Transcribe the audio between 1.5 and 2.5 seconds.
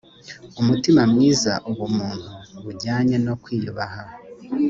ubumuntu